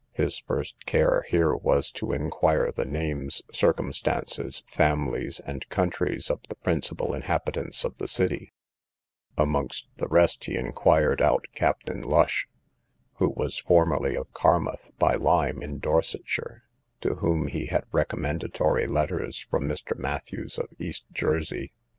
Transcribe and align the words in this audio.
His 0.13 0.39
first 0.39 0.87
care 0.87 1.27
here 1.29 1.55
was 1.55 1.91
to 1.91 2.11
inquire 2.11 2.71
the 2.71 2.85
names, 2.85 3.43
circumstances, 3.53 4.63
families, 4.65 5.39
and 5.45 5.69
countries, 5.69 6.31
of 6.31 6.41
the 6.49 6.55
principal 6.55 7.13
inhabitants 7.13 7.83
of 7.85 7.95
the 7.99 8.07
city; 8.07 8.51
amongst 9.37 9.89
the 9.97 10.07
rest 10.07 10.45
he 10.45 10.55
inquired 10.55 11.21
out 11.21 11.45
Captain 11.53 12.01
Lush, 12.01 12.47
who 13.17 13.29
was 13.29 13.59
formerly 13.59 14.15
of 14.17 14.33
Carmouth, 14.33 14.89
by 14.97 15.13
Lime, 15.13 15.61
in 15.61 15.77
Dorsetshire, 15.77 16.63
to 17.01 17.15
whom 17.17 17.45
he 17.45 17.67
had 17.67 17.83
recommendatory 17.91 18.87
letters 18.87 19.37
from 19.37 19.65
Mr. 19.67 19.95
Matthews, 19.95 20.57
of 20.57 20.69
East 20.79 21.05
Jersey. 21.11 21.73